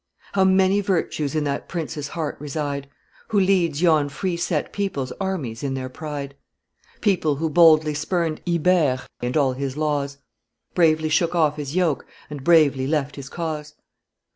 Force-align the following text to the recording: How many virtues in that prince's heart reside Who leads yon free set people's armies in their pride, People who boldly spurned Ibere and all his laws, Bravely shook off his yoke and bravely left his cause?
How 0.33 0.43
many 0.45 0.81
virtues 0.81 1.35
in 1.35 1.43
that 1.43 1.69
prince's 1.69 2.07
heart 2.07 2.35
reside 2.39 2.89
Who 3.27 3.39
leads 3.39 3.83
yon 3.83 4.09
free 4.09 4.35
set 4.35 4.73
people's 4.73 5.11
armies 5.21 5.61
in 5.61 5.75
their 5.75 5.89
pride, 5.89 6.33
People 7.01 7.35
who 7.35 7.51
boldly 7.51 7.93
spurned 7.93 8.41
Ibere 8.47 9.05
and 9.21 9.37
all 9.37 9.53
his 9.53 9.77
laws, 9.77 10.17
Bravely 10.73 11.09
shook 11.09 11.35
off 11.35 11.57
his 11.57 11.75
yoke 11.75 12.07
and 12.31 12.43
bravely 12.43 12.87
left 12.87 13.15
his 13.15 13.29
cause? 13.29 13.75